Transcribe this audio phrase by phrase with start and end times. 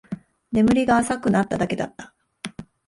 [0.51, 2.15] 眠りが浅くなっただけだった